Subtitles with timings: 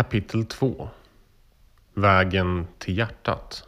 [0.00, 0.88] Kapitel 2
[1.94, 3.64] Vägen till hjärtat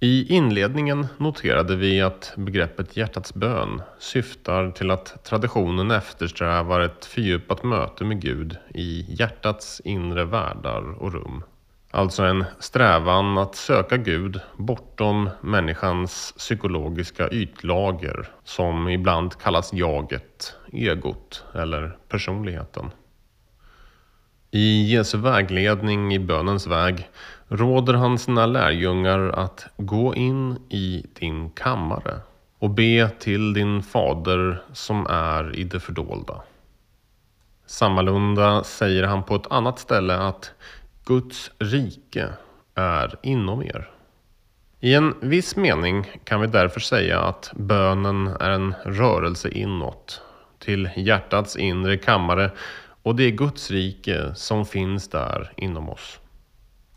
[0.00, 7.62] I inledningen noterade vi att begreppet hjärtats bön syftar till att traditionen eftersträvar ett fördjupat
[7.62, 11.44] möte med Gud i hjärtats inre världar och rum.
[11.90, 21.44] Alltså en strävan att söka Gud bortom människans psykologiska ytlager som ibland kallas jaget, egot
[21.54, 22.90] eller personligheten.
[24.56, 27.08] I Jesu vägledning i bönens väg
[27.48, 32.20] råder han sina lärjungar att gå in i din kammare
[32.58, 36.42] och be till din fader som är i det fördolda.
[37.66, 40.52] Sammalunda säger han på ett annat ställe att
[41.04, 42.28] Guds rike
[42.74, 43.90] är inom er.
[44.80, 50.22] I en viss mening kan vi därför säga att bönen är en rörelse inåt,
[50.58, 52.50] till hjärtats inre kammare
[53.04, 56.20] och det är Guds rike som finns där inom oss.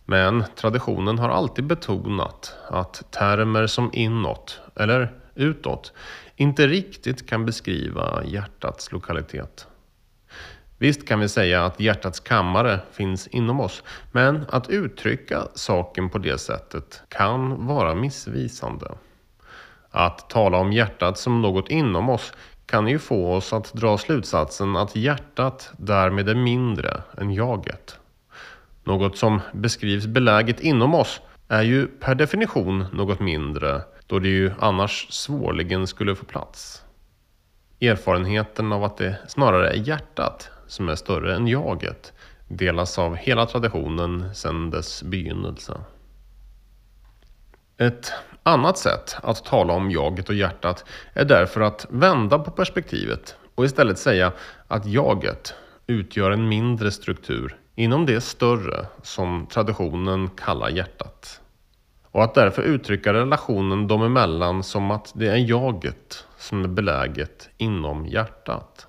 [0.06, 5.94] Men traditionen har alltid betonat att termer som inåt eller utåt
[6.36, 9.68] inte riktigt kan beskriva hjärtats lokalitet.
[10.78, 16.18] Visst kan vi säga att hjärtats kammare finns inom oss, men att uttrycka saken på
[16.18, 18.92] det sättet kan vara missvisande.
[19.90, 22.34] Att tala om hjärtat som något inom oss
[22.68, 28.00] kan ju få oss att dra slutsatsen att hjärtat därmed är mindre än jaget.
[28.84, 34.52] Något som beskrivs beläget inom oss är ju per definition något mindre då det ju
[34.60, 36.84] annars svårligen skulle få plats.
[37.82, 42.14] Erfarenheten av att det snarare är hjärtat som är större än jaget
[42.48, 45.78] delas av hela traditionen sedan dess begynnelse.
[47.78, 48.12] Ett
[48.48, 53.66] annat sätt att tala om jaget och hjärtat är därför att vända på perspektivet och
[53.66, 54.32] istället säga
[54.68, 55.54] att jaget
[55.88, 61.42] utgör en mindre struktur inom det större som traditionen kallar hjärtat.
[62.12, 67.50] Och att därför uttrycka relationen dem emellan som att det är jaget som är beläget
[67.58, 68.88] inom hjärtat.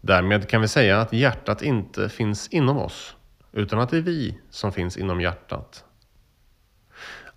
[0.00, 3.16] Därmed kan vi säga att hjärtat inte finns inom oss,
[3.52, 5.84] utan att det är vi som finns inom hjärtat.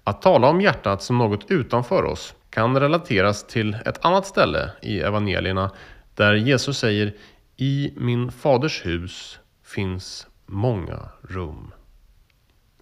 [0.08, 5.00] Att tala om hjärtat som något utanför oss kan relateras till ett annat ställe i
[5.00, 5.72] evangelierna
[6.16, 7.16] där Jesus säger
[7.58, 11.72] I min faders hus finns många rum.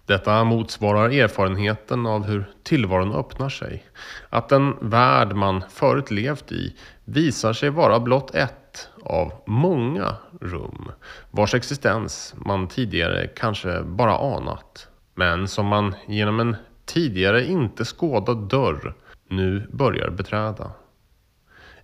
[0.04, 3.84] Detta motsvarar erfarenheten av hur tillvaron öppnar sig.
[4.30, 10.92] Att den värld man förut levt i visar sig vara blott ett av många rum
[11.30, 14.88] vars existens man tidigare kanske bara anat.
[15.14, 16.56] Men som man genom en
[16.86, 18.94] tidigare inte skådad dörr
[19.28, 20.72] nu börjar beträda.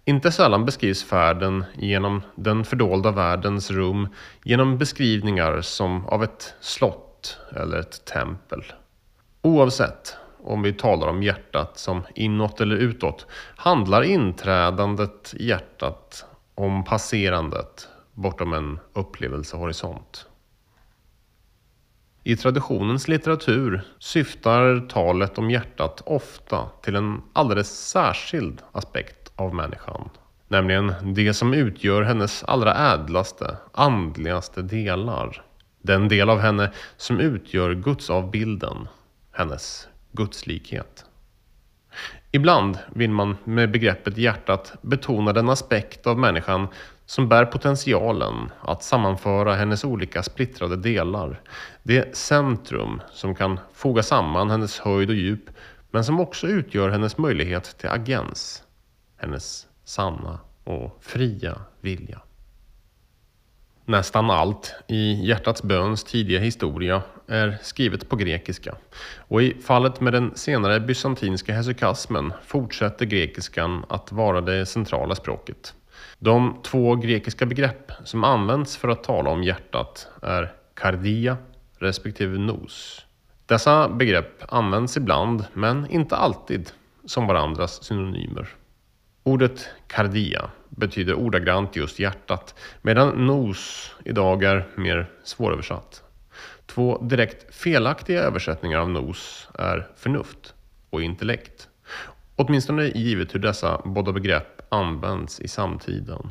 [0.05, 4.09] Inte sällan beskrivs färden genom den fördolda världens rum
[4.45, 8.65] genom beskrivningar som av ett slott eller ett tempel.
[9.43, 13.27] Oavsett om vi talar om hjärtat som inåt eller utåt
[13.57, 16.25] handlar inträdandet i hjärtat
[16.55, 20.27] om passerandet bortom en upplevelsehorisont.
[22.25, 30.11] I traditionens litteratur syftar talet om hjärtat ofta till en alldeles särskild aspekt av människan.
[30.49, 35.43] Nämligen det som utgör hennes allra ädlaste, andligaste delar.
[35.83, 38.89] Den del av henne som utgör gudsavbilden,
[39.33, 41.05] hennes gudslikhet.
[42.31, 46.69] Ibland vill man med begreppet hjärtat betona den aspekt av människan
[47.13, 51.41] som bär potentialen att sammanföra hennes olika splittrade delar.
[51.83, 55.51] Det centrum som kan foga samman hennes höjd och djup
[55.91, 58.63] men som också utgör hennes möjlighet till agens.
[59.17, 62.21] Hennes sanna och fria vilja.
[63.85, 68.75] Nästan allt i Hjärtats böns tidiga historia är skrivet på grekiska
[69.29, 75.75] och i fallet med den senare bysantinska hesykasmen fortsätter grekiskan att vara det centrala språket.
[76.25, 81.37] De två grekiska begrepp som används för att tala om hjärtat är kardia
[81.79, 83.07] respektive nos.
[83.47, 86.71] Dessa begrepp används ibland, men inte alltid,
[87.05, 88.49] som varandras synonymer.
[89.23, 96.03] Ordet kardia betyder ordagrant just hjärtat, medan nos idag är mer svåröversatt.
[96.67, 100.55] Två direkt felaktiga översättningar av nos är förnuft
[100.91, 101.69] och intellekt.
[102.37, 106.31] Åtminstone givet hur dessa båda begrepp används i samtiden.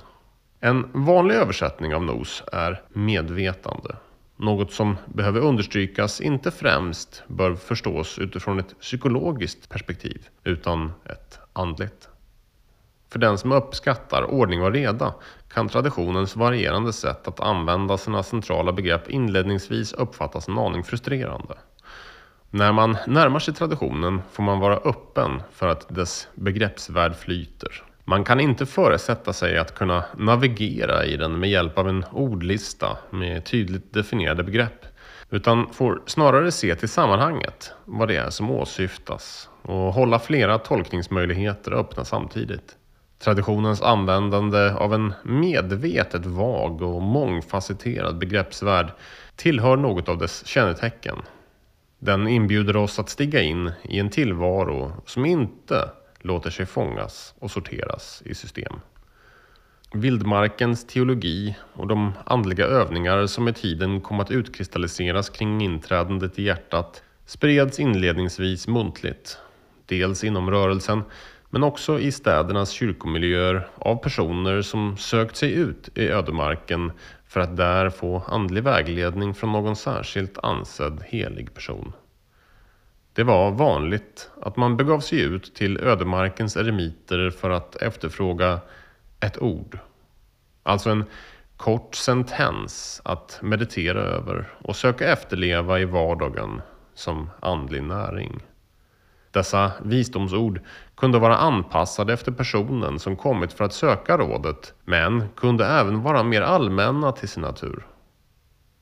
[0.59, 3.95] En vanlig översättning av nos är medvetande.
[4.35, 12.09] Något som behöver understrykas inte främst bör förstås utifrån ett psykologiskt perspektiv, utan ett andligt.
[13.09, 15.13] För den som uppskattar ordning och reda
[15.53, 21.57] kan traditionens varierande sätt att använda sina centrala begrepp inledningsvis uppfattas en aning frustrerande.
[22.49, 27.83] När man närmar sig traditionen får man vara öppen för att dess begreppsvärld flyter.
[28.11, 32.97] Man kan inte föresätta sig att kunna navigera i den med hjälp av en ordlista
[33.09, 34.85] med tydligt definierade begrepp.
[35.29, 41.71] Utan får snarare se till sammanhanget, vad det är som åsyftas och hålla flera tolkningsmöjligheter
[41.71, 42.75] öppna samtidigt.
[43.19, 48.91] Traditionens användande av en medvetet vag och mångfacetterad begreppsvärld
[49.35, 51.17] tillhör något av dess kännetecken.
[51.99, 55.89] Den inbjuder oss att stiga in i en tillvaro som inte
[56.21, 58.79] låter sig fångas och sorteras i system.
[59.93, 66.43] Vildmarkens teologi och de andliga övningar som med tiden kom att utkristalliseras kring inträdandet i
[66.43, 69.37] hjärtat spreds inledningsvis muntligt.
[69.85, 71.03] Dels inom rörelsen
[71.49, 76.91] men också i städernas kyrkomiljöer av personer som sökt sig ut i ödemarken
[77.27, 81.93] för att där få andlig vägledning från någon särskilt ansedd helig person.
[83.13, 88.59] Det var vanligt att man begav sig ut till ödemarkens eremiter för att efterfråga
[89.19, 89.79] ett ord.
[90.63, 91.05] Alltså en
[91.57, 96.61] kort sentens att meditera över och söka efterleva i vardagen
[96.93, 98.43] som andlig näring.
[99.31, 100.61] Dessa visdomsord
[100.95, 106.23] kunde vara anpassade efter personen som kommit för att söka rådet, men kunde även vara
[106.23, 107.85] mer allmänna till sin natur.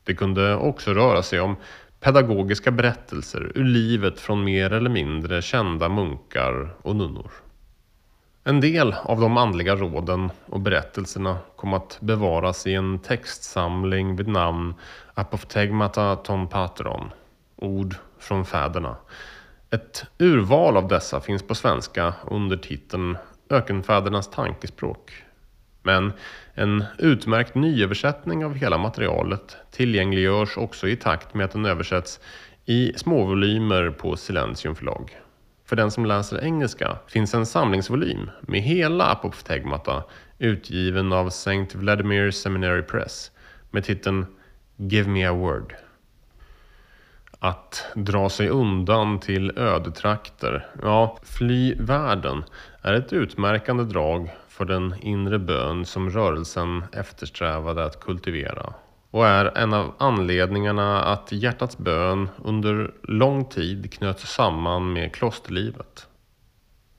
[0.04, 1.56] Det kunde också röra sig om
[2.00, 7.32] pedagogiska berättelser ur livet från mer eller mindre kända munkar och nunnor.
[8.44, 14.28] En del av de andliga råden och berättelserna kom att bevaras i en textsamling vid
[14.28, 14.74] namn
[15.14, 17.12] Apophtegmata ton patron,
[17.56, 18.96] ord från fäderna.
[19.70, 23.18] Ett urval av dessa finns på svenska under titeln
[23.50, 25.24] Ökenfädernas tankespråk.
[25.84, 26.14] Men
[26.54, 32.20] en utmärkt nyöversättning av hela materialet tillgängliggörs också i takt med att den översätts
[32.66, 35.18] i småvolymer på Silentium förlag.
[35.66, 40.04] För den som läser engelska finns en samlingsvolym med hela Apophtegmata
[40.38, 41.68] utgiven av St.
[41.74, 43.32] Vladimir Seminary Press
[43.72, 44.26] med titeln
[44.78, 45.76] Give me a word.
[47.40, 52.44] Att dra sig undan till ödetrakter, ja, fly världen,
[52.82, 58.74] är ett utmärkande drag för den inre bön som rörelsen eftersträvade att kultivera
[59.12, 66.08] och är en av anledningarna att hjärtats bön under lång tid knöts samman med klosterlivet.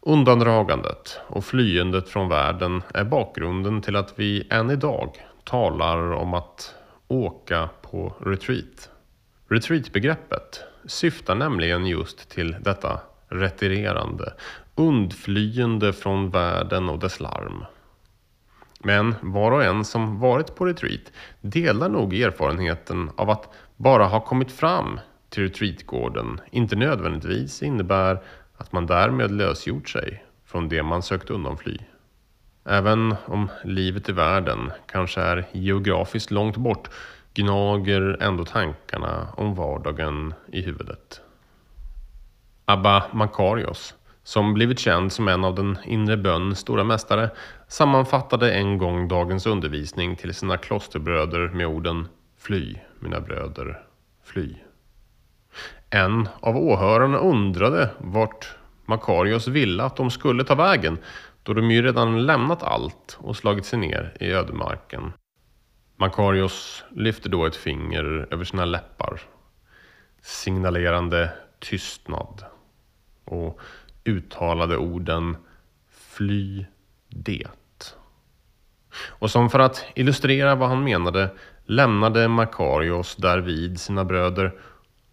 [0.01, 6.75] Undandragandet och flyendet från världen är bakgrunden till att vi än idag talar om att
[7.09, 8.91] åka på retreat.
[9.52, 14.32] Retreatbegreppet syftar nämligen just till detta retirerande,
[14.75, 17.64] undflyende från världen och dess larm.
[18.79, 24.20] Men var och en som varit på retreat delar nog erfarenheten av att bara ha
[24.20, 28.23] kommit fram till retreatgården inte nödvändigtvis innebär
[28.56, 31.79] att man därmed lösgjort sig från det man sökt undanfly.
[32.64, 36.91] Även om livet i världen kanske är geografiskt långt bort
[37.35, 41.21] gnager ändå tankarna om vardagen i huvudet.
[42.65, 47.31] Abba Makarios, som blivit känd som en av den inre bönens stora mästare,
[47.69, 53.83] sammanfattade en gång dagens undervisning till sina klosterbröder med orden Fly, mina bröder,
[54.25, 54.55] fly.
[55.90, 60.99] En av åhörarna undrade vart Makarios ville att de skulle ta vägen,
[61.43, 65.12] då de ju redan lämnat allt och slagit sig ner i ödemarken.
[66.00, 69.21] Makarios lyfter då ett finger över sina läppar,
[70.23, 72.45] signalerande tystnad
[73.25, 73.61] och
[74.04, 75.37] uttalade orden
[75.90, 76.66] Fly
[77.09, 77.49] det.
[79.09, 81.30] Och som för att illustrera vad han menade
[81.64, 84.61] lämnade Makarios därvid sina bröder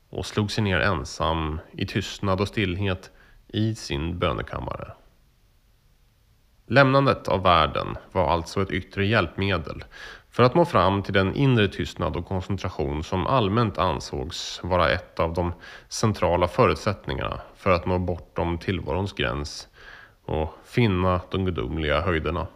[0.10, 3.12] och slog sig ner ensam i tystnad och stillhet
[3.48, 4.92] i sin bönekammare.
[6.70, 9.84] Lämnandet av världen var alltså ett yttre hjälpmedel
[10.32, 15.20] för att nå fram till den inre tystnad och koncentration som allmänt ansågs vara ett
[15.20, 15.54] av de
[15.90, 19.68] centrala förutsättningarna för att nå bortom tillvarons gräns
[20.26, 22.48] och finna de gudomliga höjderna.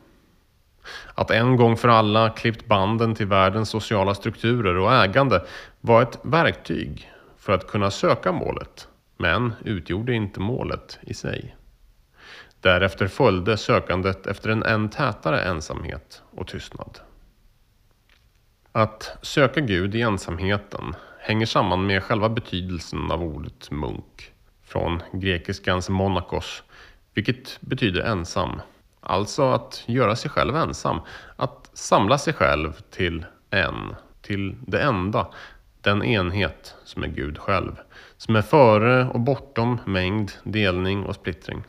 [1.16, 5.46] Att en gång för alla klippt banden till världens sociala strukturer och ägande
[5.82, 8.88] var ett verktyg för att kunna söka målet,
[9.18, 11.56] men utgjorde inte målet i sig.
[12.62, 17.00] Därefter följde sökandet efter en än tätare ensamhet och tystnad.
[18.72, 25.90] Att söka Gud i ensamheten hänger samman med själva betydelsen av ordet munk, från grekiskans
[25.90, 26.64] monakos,
[27.14, 28.62] vilket betyder ensam,
[29.02, 31.00] Alltså att göra sig själv ensam.
[31.36, 33.96] Att samla sig själv till en.
[34.22, 35.28] Till det enda.
[35.82, 37.72] Den enhet som är Gud själv.
[38.18, 41.64] Som är före och bortom mängd, delning och splittring.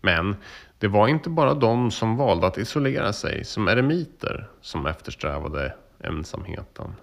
[0.00, 0.36] Men
[0.78, 6.94] det var inte bara de som valde att isolera sig som eremiter som eftersträvade ensamheten.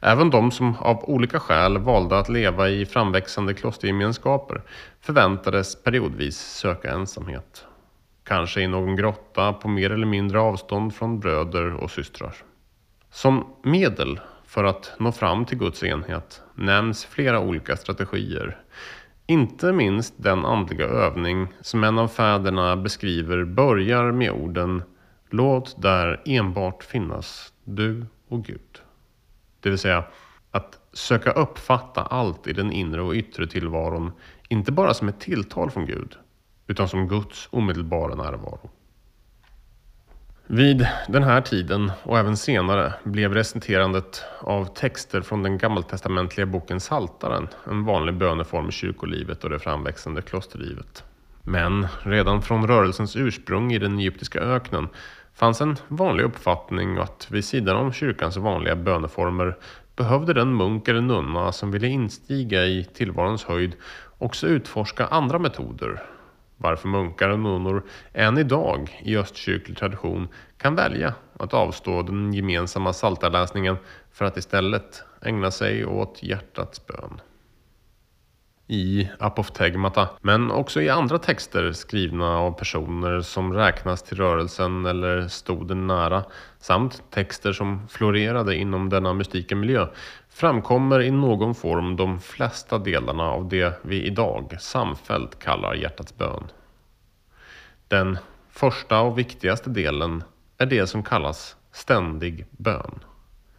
[0.00, 4.62] Även de som av olika skäl valde att leva i framväxande klostergemenskaper
[5.00, 7.64] förväntades periodvis söka ensamhet.
[8.24, 12.34] Kanske i någon grotta på mer eller mindre avstånd från bröder och systrar.
[13.10, 18.58] Som medel för att nå fram till Guds enhet nämns flera olika strategier.
[19.26, 24.82] Inte minst den andliga övning som en av fäderna beskriver börjar med orden
[25.30, 28.82] Låt där enbart finnas du och Gud.
[29.60, 30.04] Det vill säga
[30.50, 34.12] att söka uppfatta allt i den inre och yttre tillvaron,
[34.48, 36.16] inte bara som ett tilltal från Gud,
[36.66, 38.70] utan som Guds omedelbara närvaro.
[40.46, 46.80] Vid den här tiden och även senare blev recenterandet av texter från den gammaltestamentliga boken
[46.80, 51.04] Saltaren en vanlig böneform i kyrkolivet och det framväxande klosterlivet.
[51.42, 54.88] Men redan från rörelsens ursprung i den egyptiska öknen
[55.34, 59.56] fanns en vanlig uppfattning att vid sidan om kyrkans vanliga böneformer
[59.96, 63.72] behövde den munk eller nunna som ville instiga i tillvarons höjd
[64.18, 66.02] också utforska andra metoder.
[66.56, 67.82] Varför munkar och nunnor
[68.12, 73.76] än idag i östkyrklig tradition kan välja att avstå den gemensamma saltarläsningen
[74.12, 77.20] för att istället ägna sig åt hjärtats bön.
[78.66, 85.28] I apoftegmata, men också i andra texter skrivna av personer som räknas till rörelsen eller
[85.28, 86.24] stod den nära,
[86.58, 89.86] samt texter som florerade inom denna mystika miljö,
[90.34, 96.44] framkommer i någon form de flesta delarna av det vi idag samfällt kallar hjärtats bön.
[97.88, 98.18] Den
[98.50, 100.24] första och viktigaste delen
[100.58, 103.04] är det som kallas ständig bön.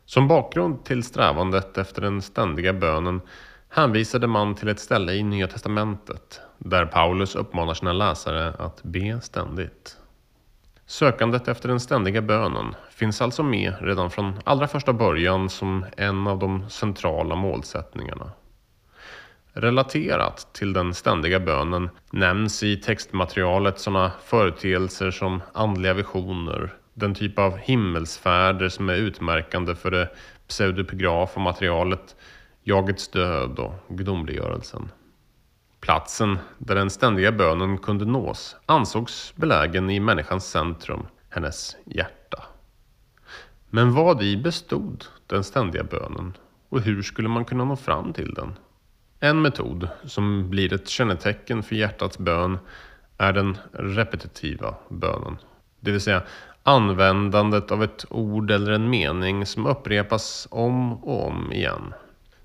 [0.06, 3.22] Som bakgrund till strävandet efter den ständiga bönen
[3.70, 9.22] hänvisade man till ett ställe i Nya Testamentet där Paulus uppmanar sina läsare att be
[9.22, 9.98] ständigt.
[10.86, 16.28] Sökandet efter den ständiga bönen finns alltså med redan från allra första början som en
[16.28, 18.32] av de centrala målsättningarna.
[19.54, 27.40] Relaterat till den ständiga bönen nämns i textmaterialet sådana företeelser som andliga visioner, den typ
[27.40, 30.10] av himmelsfärder som är utmärkande för det
[30.48, 32.16] pseudepigrafa materialet
[32.64, 34.92] jagets död och gudomliggörelsen.
[35.80, 42.44] Platsen där den ständiga bönen kunde nås ansågs belägen i människans centrum, hennes hjärta.
[43.70, 46.38] Men vad i bestod den ständiga bönen
[46.70, 48.54] och hur skulle man kunna nå fram till den?
[49.20, 52.58] En metod som blir ett kännetecken för hjärtats bön
[53.18, 55.38] är den repetitiva bönen.
[55.80, 56.24] Det vill säga
[56.64, 61.94] användandet av ett ord eller en mening som upprepas om och om igen.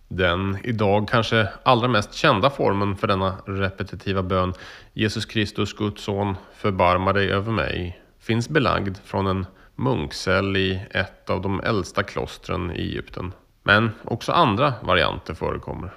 [0.08, 4.54] Den idag kanske allra mest kända formen för denna repetitiva bön,
[4.92, 9.46] Jesus Kristus, Guds son, förbarma dig över mig, finns belagd från en
[9.80, 13.32] munkcell i ett av de äldsta klostren i Egypten.
[13.62, 15.94] Men också andra varianter förekommer.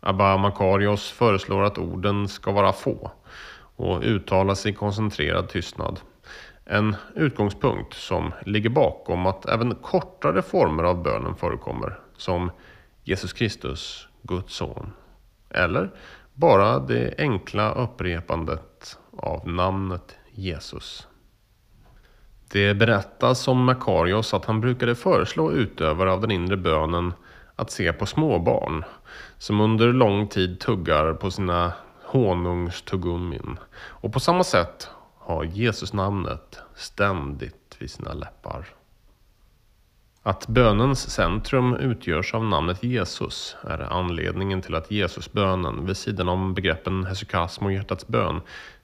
[0.00, 3.10] Abba Makarios föreslår att orden ska vara få
[3.76, 6.00] och uttalas i koncentrerad tystnad.
[6.64, 12.50] En utgångspunkt som ligger bakom att även kortare former av bönen förekommer, som
[13.04, 14.92] Jesus Kristus, Guds son.
[15.50, 15.90] Eller
[16.34, 21.08] bara det enkla upprepandet av namnet Jesus.
[22.52, 27.12] Det berättas om Makarios att han brukade föreslå utövare av den inre bönen
[27.56, 28.84] att se på småbarn
[29.38, 31.72] som under lång tid tuggar på sina
[32.04, 34.88] honungstuggummin och på samma sätt
[35.18, 38.66] har Jesus namnet ständigt vid sina läppar.
[40.22, 46.54] Att bönens centrum utgörs av namnet Jesus är anledningen till att Jesusbönen, vid sidan om
[46.54, 48.40] begreppen hesukasm och hjärtats bön,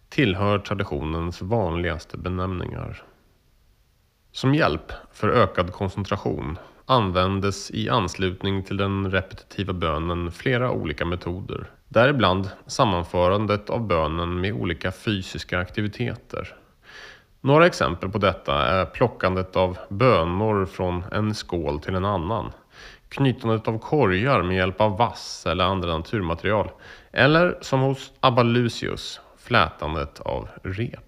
[0.08, 3.04] tillhör traditionens vanligaste benämningar.
[4.34, 11.70] Som hjälp för ökad koncentration användes i anslutning till den repetitiva bönen flera olika metoder.
[11.88, 16.56] Däribland sammanförandet av bönen med olika fysiska aktiviteter.
[17.40, 22.52] Några exempel på detta är plockandet av bönor från en skål till en annan,
[23.08, 26.70] knytandet av korgar med hjälp av vass eller andra naturmaterial,
[27.12, 31.03] eller som hos Abba Lucius, flätandet av rep.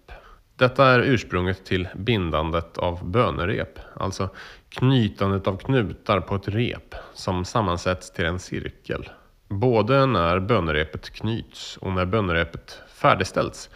[0.57, 4.29] Detta är ursprunget till bindandet av bönerep, alltså
[4.69, 9.09] knytandet av knutar på ett rep som sammansätts till en cirkel.
[9.49, 13.71] Både när bönerepet knyts och när bönerepet färdigställts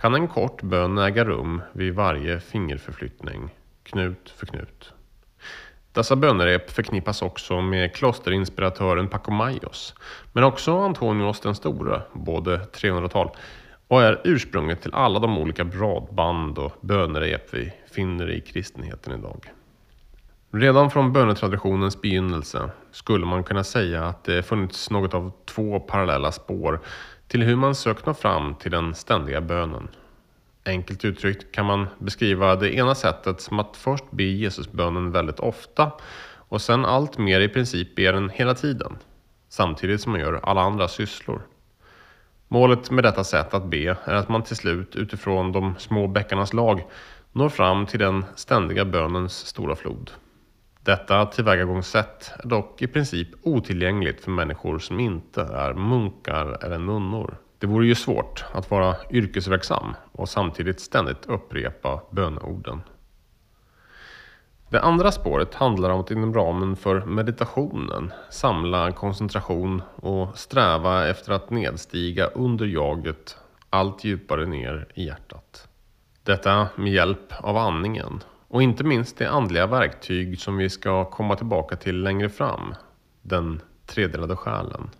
[0.00, 4.92] kan en kort bön äga rum vid varje fingerförflyttning, knut för knut.
[5.92, 9.94] Dessa bönerep förknippas också med klosterinspiratören Pacomaios,
[10.32, 13.30] men också Antonios den store, både 300-tal,
[13.90, 19.52] och är ursprunget till alla de olika bradband och bönerep vi finner i kristenheten idag.
[20.50, 26.32] Redan från bönetraditionens begynnelse skulle man kunna säga att det funnits något av två parallella
[26.32, 26.80] spår
[27.28, 29.88] till hur man sökt nå fram till den ständiga bönen.
[30.66, 35.92] Enkelt uttryckt kan man beskriva det ena sättet som att först be Jesusbönen väldigt ofta
[36.36, 38.98] och sen allt mer i princip be den hela tiden,
[39.48, 41.42] samtidigt som man gör alla andra sysslor.
[42.52, 46.52] Målet med detta sätt att be är att man till slut utifrån de små bäckarnas
[46.52, 46.84] lag
[47.32, 50.10] når fram till den ständiga bönens stora flod.
[50.80, 57.36] Detta tillvägagångssätt är dock i princip otillgängligt för människor som inte är munkar eller nunnor.
[57.58, 62.80] Det vore ju svårt att vara yrkesverksam och samtidigt ständigt upprepa böneorden.
[64.70, 71.32] Det andra spåret handlar om att inom ramen för meditationen samla koncentration och sträva efter
[71.32, 73.36] att nedstiga under jaget
[73.70, 75.68] allt djupare ner i hjärtat.
[76.22, 81.36] Detta med hjälp av andningen och inte minst det andliga verktyg som vi ska komma
[81.36, 82.74] tillbaka till längre fram,
[83.22, 84.90] den tredelade själen.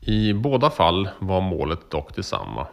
[0.00, 2.66] I båda fall var målet dock detsamma.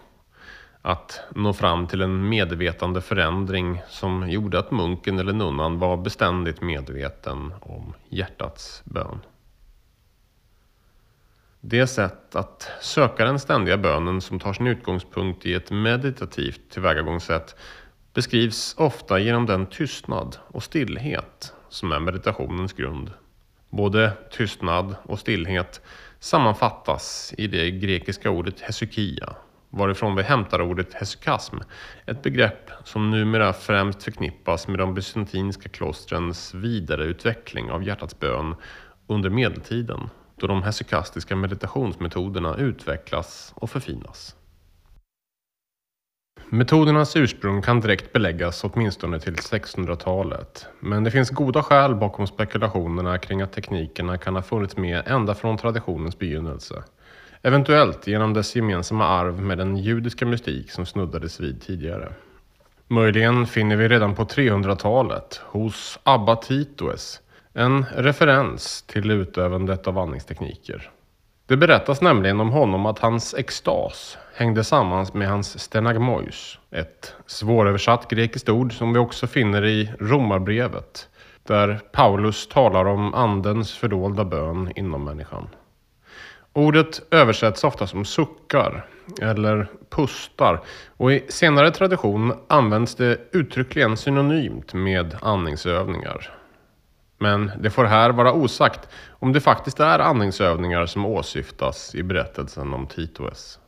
[0.86, 6.62] Att nå fram till en medvetande förändring som gjorde att munken eller nunnan var beständigt
[6.62, 9.20] medveten om hjärtats bön.
[11.62, 17.56] Det sätt att söka den ständiga bönen som tar sin utgångspunkt i ett meditativt tillvägagångssätt
[18.14, 23.12] beskrivs ofta genom den tystnad och stillhet som är meditationens grund.
[23.70, 25.82] Både tystnad och stillhet
[26.20, 29.36] sammanfattas i det grekiska ordet hesykia,
[29.74, 31.58] varifrån vi hämtar ordet hesukasm,
[32.06, 38.56] ett begrepp som numera främst förknippas med de bysantinska klostrens vidareutveckling av hjärtats bön
[39.08, 44.36] under medeltiden, då de hesukastiska meditationsmetoderna utvecklas och förfinas.
[46.50, 50.68] Metodernas ursprung kan direkt beläggas åtminstone till 1600-talet.
[50.80, 55.36] Men det finns goda skäl bakom spekulationerna kring att teknikerna kan ha funnits med ända
[55.36, 56.84] från traditionens begynnelse.
[57.46, 62.14] Eventuellt genom dess gemensamma arv med den judiska mystik som snuddades vid tidigare.
[62.88, 67.22] Möjligen finner vi redan på 300-talet hos Abba Titoes
[67.54, 70.92] en referens till utövandet av andningstekniker.
[71.48, 78.10] Det berättas nämligen om honom att hans extas hängde samman med hans stenagmois, ett svåröversatt
[78.10, 81.10] grekiskt ord som vi också finner i Romarbrevet,
[81.48, 85.48] där Paulus talar om andens fördolda bön inom människan.
[86.54, 88.86] Ordet översätts ofta som suckar
[89.22, 90.62] eller pustar
[90.98, 96.34] och i senare tradition används det uttryckligen synonymt med andningsövningar.
[97.18, 102.74] Men det får här vara osagt om det faktiskt är andningsövningar som åsyftas i berättelsen
[102.74, 103.60] om Titoes.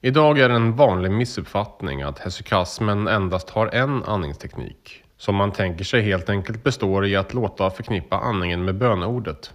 [0.00, 5.02] Idag är det en vanlig missuppfattning att hesykasmen endast har en andningsteknik.
[5.16, 9.54] Som man tänker sig helt enkelt består i att låta förknippa andningen med böneordet.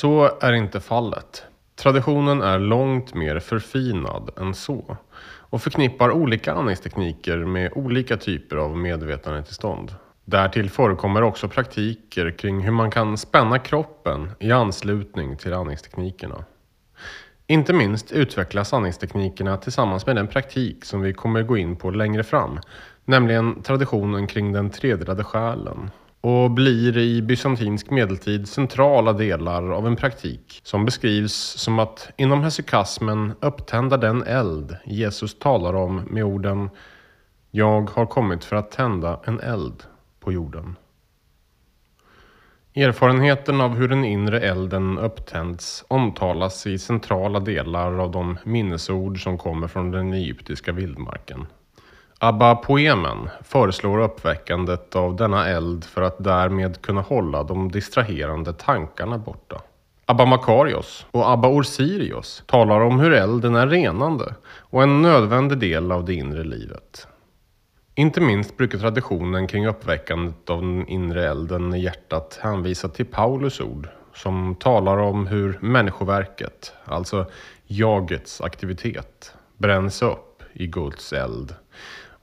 [0.00, 1.44] Så är inte fallet.
[1.76, 8.76] Traditionen är långt mer förfinad än så och förknippar olika andningstekniker med olika typer av
[8.76, 9.94] medvetandetillstånd.
[10.24, 16.44] Därtill förekommer också praktiker kring hur man kan spänna kroppen i anslutning till andningsteknikerna.
[17.46, 22.24] Inte minst utvecklas andningsteknikerna tillsammans med den praktik som vi kommer gå in på längre
[22.24, 22.60] fram,
[23.04, 29.96] nämligen traditionen kring den tredelade själen och blir i bysantinsk medeltid centrala delar av en
[29.96, 36.70] praktik som beskrivs som att inom hesykasmen upptända den eld Jesus talar om med orden
[37.50, 39.82] Jag har kommit för att tända en eld
[40.20, 40.76] på jorden.
[42.74, 49.38] Erfarenheten av hur den inre elden upptänds omtalas i centrala delar av de minnesord som
[49.38, 51.46] kommer från den egyptiska vildmarken.
[52.20, 59.60] Abba-poemen föreslår uppväckandet av denna eld för att därmed kunna hålla de distraherande tankarna borta.
[60.06, 65.92] Abba Makarios och Abba Orsirios talar om hur elden är renande och en nödvändig del
[65.92, 67.06] av det inre livet.
[67.94, 73.60] Inte minst brukar traditionen kring uppväckandet av den inre elden i hjärtat hänvisa till Paulus
[73.60, 77.26] ord som talar om hur människoverket, alltså
[77.66, 81.54] jagets aktivitet, bränns upp i Guds eld.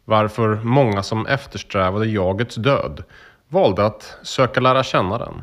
[0.06, 3.04] Varför många som eftersträvade jagets död
[3.48, 5.41] valde att söka lära känna den.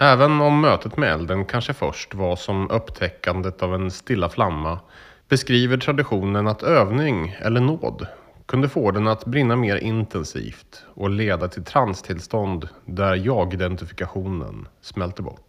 [0.00, 4.80] Även om mötet med elden kanske först var som upptäckandet av en stilla flamma
[5.28, 8.06] beskriver traditionen att övning eller nåd
[8.46, 15.43] kunde få den att brinna mer intensivt och leda till transtillstånd där jag-identifikationen smälter bort.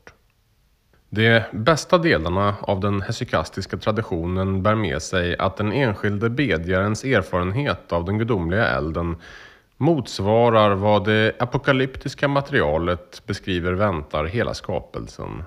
[1.15, 7.91] De bästa delarna av den hesykastiska traditionen bär med sig att den enskilde bedjarens erfarenhet
[7.91, 9.15] av den gudomliga elden
[9.77, 15.43] motsvarar vad det apokalyptiska materialet beskriver väntar hela skapelsen.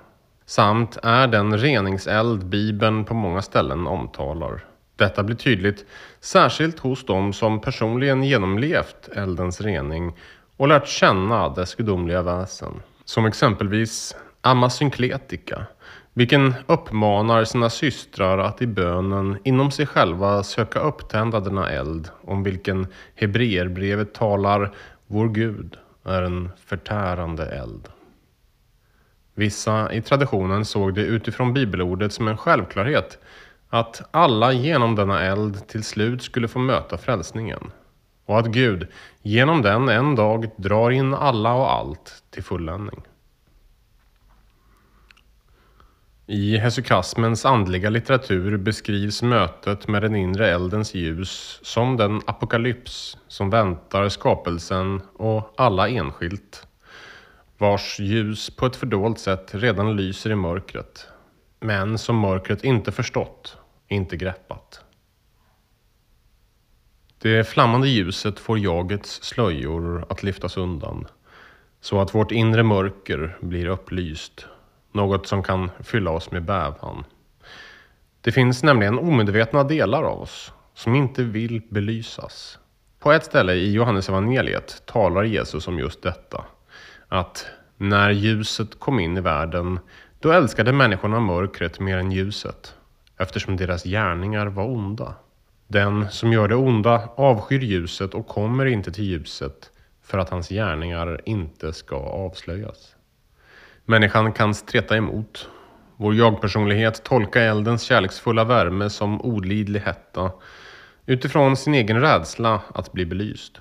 [0.46, 4.64] Samt är den reningseld Bibeln på många ställen omtalar.
[4.96, 5.84] Detta blir tydligt
[6.20, 10.16] särskilt hos dem som personligen genomlevt eldens rening
[10.56, 12.82] och lärt känna dess gudomliga väsen.
[13.04, 15.66] Som exempelvis Amma synkletika,
[16.12, 22.42] vilken uppmanar sina systrar att i bönen inom sig själva söka upptända denna eld om
[22.42, 24.74] vilken Hebreerbrevet talar
[25.06, 27.88] Vår Gud är en förtärande eld.
[29.34, 33.18] Vissa i traditionen såg det utifrån bibelordet som en självklarhet
[33.68, 37.70] att alla genom denna eld till slut skulle få möta frälsningen
[38.26, 38.86] och att Gud
[39.22, 43.02] genom den en dag drar in alla och allt till fulländning.
[46.30, 53.50] I hesychasmens andliga litteratur beskrivs mötet med den inre eldens ljus som den apokalyps som
[53.50, 56.66] väntar skapelsen och alla enskilt,
[57.58, 61.06] vars ljus på ett fördolt sätt redan lyser i mörkret,
[61.60, 64.80] men som mörkret inte förstått, inte greppat.
[67.18, 71.06] Det flammande ljuset får jagets slöjor att lyftas undan,
[71.80, 74.46] så att vårt inre mörker blir upplyst
[74.98, 77.04] något som kan fylla oss med bävan.
[78.20, 82.58] Det finns nämligen omedvetna delar av oss som inte vill belysas.
[82.98, 86.44] På ett ställe i Johannes evangeliet talar Jesus om just detta.
[87.08, 89.78] Att när ljuset kom in i världen,
[90.20, 92.74] då älskade människorna mörkret mer än ljuset,
[93.18, 95.14] eftersom deras gärningar var onda.
[95.68, 99.70] Den som gör det onda avskyr ljuset och kommer inte till ljuset
[100.02, 102.97] för att hans gärningar inte ska avslöjas.
[103.90, 105.48] Människan kan streta emot.
[105.96, 110.32] Vår jag-personlighet tolkar eldens kärleksfulla värme som olidlig hetta
[111.06, 113.60] utifrån sin egen rädsla att bli belyst.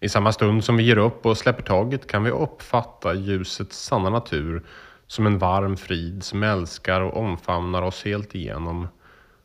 [0.00, 4.10] I samma stund som vi ger upp och släpper taget kan vi uppfatta ljusets sanna
[4.10, 4.62] natur
[5.06, 8.88] som en varm frid som älskar och omfamnar oss helt igenom.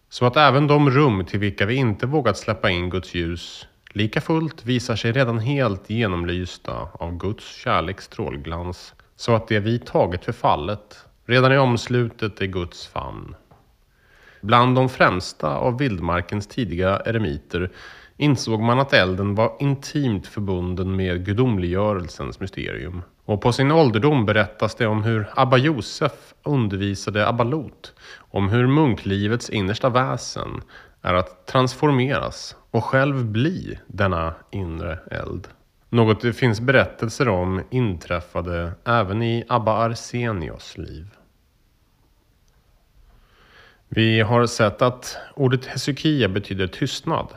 [0.10, 4.22] Så att även de rum till vilka vi inte vågat släppa in Guds ljus lika
[4.22, 10.26] fullt visar sig redan helt genomlysta av Guds kärleks strålglans så att det vi tagit
[10.26, 13.36] för fallet redan är omslutet i Guds famn.
[14.42, 17.72] Bland de främsta av vildmarkens tidiga eremiter
[18.18, 23.02] insåg man att elden var intimt förbunden med gudomliggörelsens mysterium.
[23.26, 28.68] Och på sin ålderdom berättas det om hur Abba Josef undervisade Abba Lot om hur
[28.68, 30.62] munklivets innersta väsen
[31.02, 35.48] är att transformeras och själv bli denna inre eld.
[35.90, 41.06] Något det finns berättelser om inträffade även i Abba Arsenios liv.
[43.90, 47.28] Vi har sett att ordet hesykia betyder tystnad,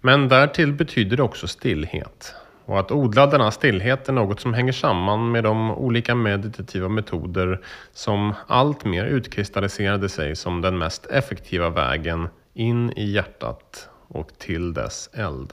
[0.00, 2.34] men därtill betyder det också stillhet.
[2.64, 7.60] Och att odla denna stillhet är något som hänger samman med de olika meditativa metoder
[7.92, 15.10] som alltmer utkristalliserade sig som den mest effektiva vägen in i hjärtat och till dess
[15.12, 15.52] eld.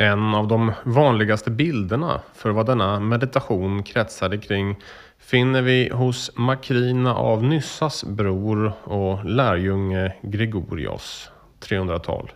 [0.00, 4.76] En av de vanligaste bilderna för vad denna meditation kretsade kring
[5.18, 12.30] finner vi hos Makrina av Nyssas bror och lärjunge Gregorios 300-tal.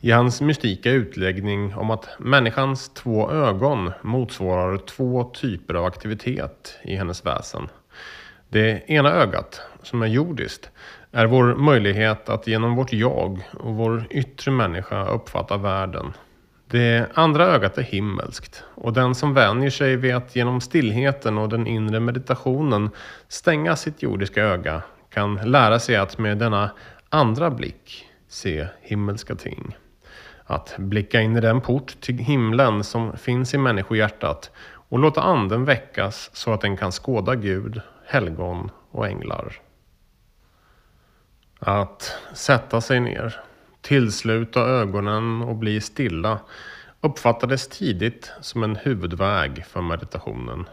[0.00, 6.96] I hans mystika utläggning om att människans två ögon motsvarar två typer av aktivitet i
[6.96, 7.68] hennes väsen.
[8.48, 10.70] Det ena ögat, som är jordiskt,
[11.10, 16.12] är vår möjlighet att genom vårt jag och vår yttre människa uppfatta världen
[16.72, 21.48] det andra ögat är himmelskt och den som vänjer sig vid att genom stillheten och
[21.48, 22.90] den inre meditationen
[23.28, 26.70] stänga sitt jordiska öga kan lära sig att med denna
[27.08, 29.76] andra blick se himmelska ting.
[30.44, 34.50] Att blicka in i den port till himlen som finns i människohjärtat
[34.88, 39.60] och låta anden väckas så att den kan skåda Gud, helgon och änglar.
[41.58, 43.40] Att sätta sig ner
[43.82, 46.38] tillsluta ögonen och bli stilla
[47.00, 50.68] uppfattades tidigt som en huvudväg för meditationen.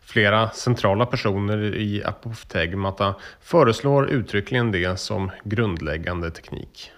[0.00, 6.90] Flera centrala personer i apoftegmata föreslår uttryckligen det som grundläggande teknik.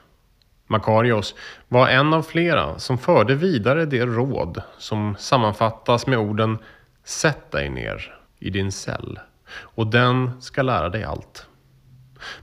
[0.66, 1.34] Makarios
[1.68, 6.58] var en av flera som förde vidare det råd som sammanfattas med orden
[7.04, 11.46] Sätt dig ner i din cell och den ska lära dig allt.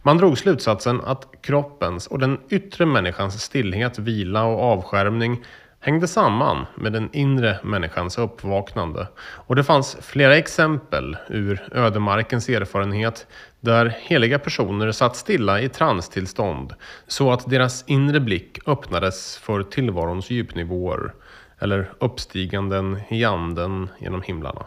[0.01, 5.43] Man drog slutsatsen att kroppens och den yttre människans stillhet, vila och avskärmning
[5.79, 9.07] hängde samman med den inre människans uppvaknande.
[9.19, 13.27] Och det fanns flera exempel ur ödemarkens erfarenhet
[13.59, 16.73] där heliga personer satt stilla i transtillstånd
[17.07, 21.13] så att deras inre blick öppnades för tillvarons djupnivåer
[21.59, 24.65] eller uppstiganden i anden genom himlarna.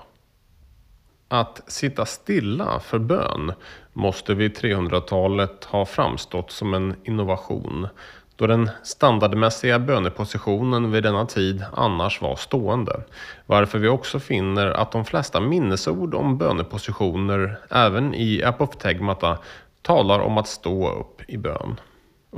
[1.28, 3.52] Att sitta stilla för bön
[3.92, 7.88] måste vid 300-talet ha framstått som en innovation
[8.36, 13.00] då den standardmässiga bönepositionen vid denna tid annars var stående.
[13.46, 19.38] Varför vi också finner att de flesta minnesord om bönepositioner, även i apoftegmata,
[19.82, 21.80] talar om att stå upp i bön.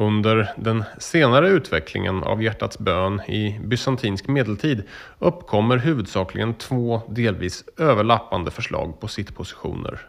[0.00, 4.82] Under den senare utvecklingen av hjärtats bön i bysantinsk medeltid
[5.18, 10.00] uppkommer huvudsakligen två delvis överlappande förslag på sittpositioner.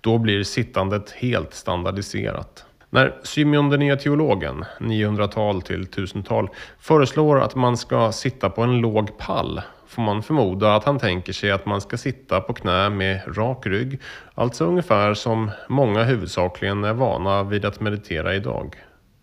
[0.00, 2.64] Då blir sittandet helt standardiserat.
[2.90, 8.80] När Symeon den nya teologen, 900-tal till 1000-tal, föreslår att man ska sitta på en
[8.80, 12.90] låg pall får man förmoda att han tänker sig att man ska sitta på knä
[12.90, 14.00] med rak rygg,
[14.34, 18.76] alltså ungefär som många huvudsakligen är vana vid att meditera idag.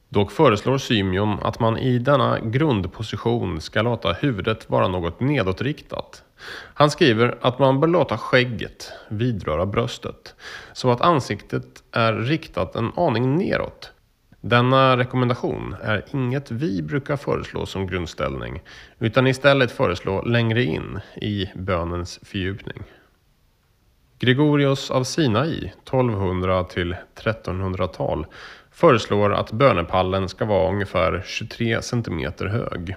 [0.09, 6.23] Dock föreslår Symeon att man i denna grundposition ska låta huvudet vara något nedåtriktat.
[6.73, 10.35] Han skriver att man bör låta skägget vidröra bröstet
[10.73, 13.91] så att ansiktet är riktat en aning neråt.
[14.41, 18.61] Denna rekommendation är inget vi brukar föreslå som grundställning
[18.99, 22.83] utan istället föreslå längre in i bönens fördjupning.
[24.19, 28.25] Gregorius av Sinai, 1200 till 1300-tal,
[28.79, 32.95] föreslår att bönepallen ska vara ungefär 23 cm hög.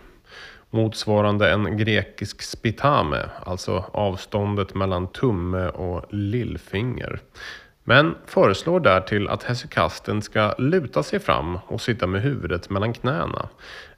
[0.70, 7.20] Motsvarande en grekisk spitame, alltså avståndet mellan tumme och lillfinger.
[7.84, 13.48] Men föreslår därtill att hesykasten ska luta sig fram och sitta med huvudet mellan knäna.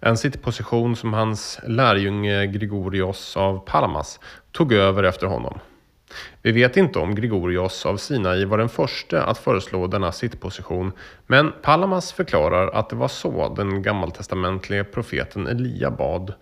[0.00, 4.20] En sittposition som hans lärjunge Gregorios av Palmas
[4.52, 5.58] tog över efter honom.
[6.42, 10.92] Vi vet inte om Gregorios av Sinai var den första att föreslå denna sittposition,
[11.26, 16.34] men Palamas förklarar att det var så den gammaltestamentliga profeten Elia bad,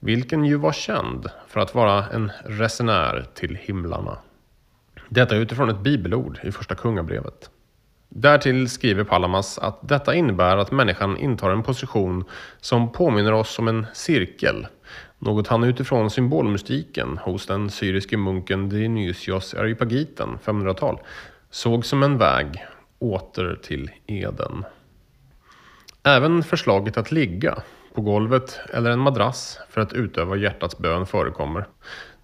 [0.00, 4.18] vilken ju var känd för att vara en resenär till himlarna.
[5.08, 7.50] Detta utifrån ett bibelord i Första Kungabrevet.
[8.08, 12.24] Därtill skriver Palamas att detta innebär att människan intar en position
[12.60, 14.66] som påminner oss om en cirkel
[15.24, 20.98] något han utifrån symbolmystiken hos den syriske munken Dionysios Areopagiten, 500-tal,
[21.50, 22.64] såg som en väg
[22.98, 24.64] åter till Eden.
[26.02, 27.62] Även förslaget att ligga
[27.94, 31.66] på golvet eller en madrass för att utöva hjärtats bön förekommer.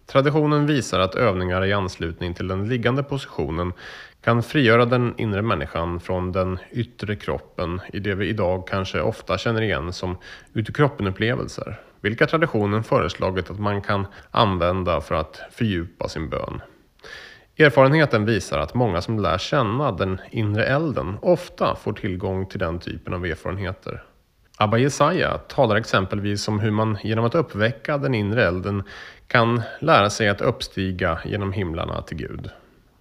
[0.07, 3.73] Traditionen visar att övningar i anslutning till den liggande positionen
[4.21, 9.39] kan frigöra den inre människan från den yttre kroppen i det vi idag kanske ofta
[9.39, 10.17] känner igen som
[10.53, 16.61] utekroppen-upplevelser vilka traditionen föreslagit att man kan använda för att fördjupa sin bön.
[17.59, 22.79] Erfarenheten visar att många som lär känna den inre elden ofta får tillgång till den
[22.79, 24.03] typen av erfarenheter.
[24.57, 28.83] Abba Jesaja talar exempelvis om hur man genom att uppväcka den inre elden
[29.27, 32.51] kan lära sig att uppstiga genom himlarna till Gud.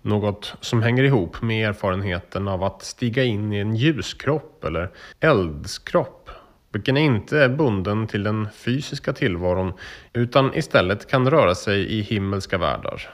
[0.02, 6.19] Något som hänger ihop med erfarenheten av att stiga in i en ljuskropp eller eldskropp
[6.72, 9.74] vilken inte är bunden till den fysiska tillvaron
[10.14, 13.10] utan istället kan röra sig i himmelska världar.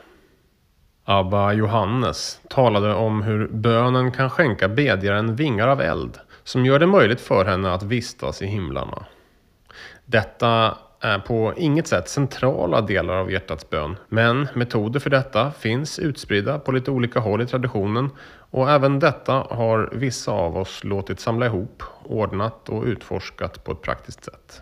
[1.03, 6.87] Abba Johannes talade om hur bönen kan skänka bedjaren vingar av eld som gör det
[6.87, 9.05] möjligt för henne att vistas i himlarna.
[10.05, 15.99] Detta är på inget sätt centrala delar av hjärtats bön, men metoder för detta finns
[15.99, 18.09] utspridda på lite olika håll i traditionen
[18.55, 23.81] och även detta har vissa av oss låtit samla ihop, ordnat och utforskat på ett
[23.81, 24.61] praktiskt sätt.